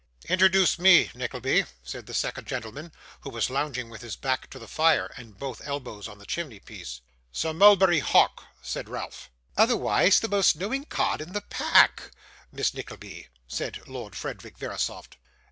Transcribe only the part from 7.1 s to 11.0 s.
'Sir Mulberry Hawk,' said Ralph. 'Otherwise the most knowing